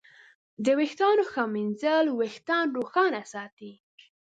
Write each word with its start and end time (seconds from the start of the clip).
د 0.65 0.67
ویښتانو 0.79 1.23
ښه 1.31 1.43
ږمنځول 1.49 2.05
وېښتان 2.11 2.65
روښانه 2.77 3.21
ساتي. 3.33 3.71